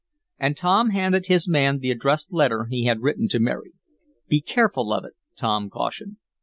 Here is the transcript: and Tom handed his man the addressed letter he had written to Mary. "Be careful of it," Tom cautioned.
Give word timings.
and 0.39 0.57
Tom 0.57 0.89
handed 0.89 1.27
his 1.27 1.47
man 1.47 1.77
the 1.77 1.91
addressed 1.91 2.33
letter 2.33 2.65
he 2.71 2.85
had 2.85 3.01
written 3.03 3.27
to 3.27 3.39
Mary. 3.39 3.73
"Be 4.27 4.41
careful 4.41 4.91
of 4.91 5.05
it," 5.05 5.13
Tom 5.37 5.69
cautioned. 5.69 6.17